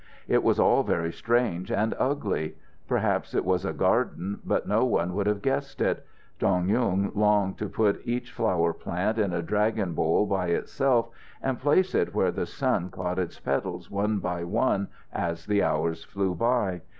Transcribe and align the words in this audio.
It 0.27 0.41
was 0.41 0.59
all 0.59 0.81
very 0.81 1.11
strange 1.13 1.71
and 1.71 1.93
ugly. 1.99 2.55
Perhaps 2.87 3.35
it 3.35 3.45
was 3.45 3.65
a 3.65 3.71
garden, 3.71 4.39
but 4.43 4.67
no 4.67 4.83
one 4.83 5.13
would 5.13 5.27
have 5.27 5.43
guessed 5.43 5.79
it. 5.79 6.03
Dong 6.39 6.67
Yung 6.69 7.11
longed 7.13 7.59
to 7.59 7.69
put 7.69 8.01
each 8.03 8.31
flower 8.31 8.73
plant 8.73 9.19
in 9.19 9.31
a 9.31 9.43
dragon 9.43 9.93
bowl 9.93 10.25
by 10.25 10.47
itself 10.47 11.09
and 11.39 11.61
place 11.61 11.93
it 11.93 12.15
where 12.15 12.31
the 12.31 12.47
sun 12.47 12.89
caught 12.89 13.19
its 13.19 13.39
petals 13.39 13.91
one 13.91 14.17
by 14.17 14.43
one 14.43 14.87
as 15.13 15.45
the 15.45 15.61
hours 15.61 16.03
flew 16.03 16.33
by. 16.33 16.81